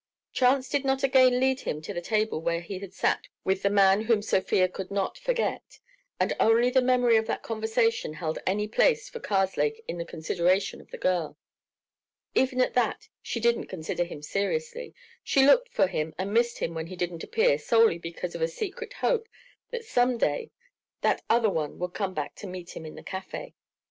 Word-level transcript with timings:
Chance 0.33 0.67
did 0.69 0.83
not 0.83 1.03
again 1.03 1.39
lead 1.39 1.59
him 1.59 1.79
to 1.83 1.93
the 1.93 2.01
table 2.01 2.41
where 2.41 2.61
he 2.61 2.79
had 2.79 2.91
sat 2.91 3.27
with 3.43 3.61
the 3.61 3.69
man 3.69 4.01
whom 4.05 4.23
Sofia 4.23 4.67
could 4.67 4.89
not 4.89 5.15
forget, 5.15 5.77
and 6.19 6.33
only 6.39 6.71
the 6.71 6.81
memory 6.81 7.17
of 7.17 7.27
that 7.27 7.43
conversation 7.43 8.13
held 8.15 8.39
any 8.47 8.67
place 8.67 9.09
for 9.11 9.19
Karslake 9.19 9.83
in 9.87 9.99
the 9.99 10.03
consideration 10.03 10.81
of 10.81 10.89
the 10.89 10.97
girl. 10.97 11.37
Even 12.33 12.61
at 12.61 12.73
that 12.73 13.09
she 13.21 13.39
didn't 13.39 13.67
consider 13.67 14.03
him 14.03 14.23
seriously, 14.23 14.95
she 15.23 15.45
looked 15.45 15.69
for 15.71 15.85
him 15.85 16.15
and 16.17 16.33
missed 16.33 16.57
him 16.57 16.73
when 16.73 16.87
he 16.87 16.95
didn't 16.95 17.23
appear 17.23 17.59
solely 17.59 17.99
because 17.99 18.33
of 18.33 18.41
a 18.41 18.47
secret 18.47 18.93
hope 18.93 19.27
that 19.69 19.85
some 19.85 20.17
day 20.17 20.49
that 21.01 21.21
other 21.29 21.51
one 21.51 21.77
would 21.77 21.93
come 21.93 22.15
back 22.15 22.33
to 22.33 22.47
meet 22.47 22.75
him 22.75 22.87
in 22.87 22.95
the 22.95 23.03
café. 23.03 23.53